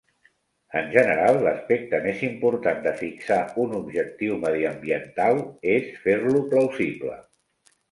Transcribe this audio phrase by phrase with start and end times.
[0.79, 5.45] En general, l'aspecte més important de fixar un objectiu mediambiental
[5.77, 7.23] és fer-lo plausible.